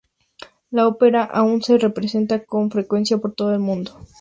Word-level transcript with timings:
La 0.71 0.87
ópera 0.87 1.23
aún 1.25 1.61
se 1.61 1.77
representa 1.77 2.43
con 2.43 2.71
frecuencia 2.71 3.19
por 3.19 3.35
todo 3.35 3.53
el 3.53 3.59
mundo. 3.59 3.93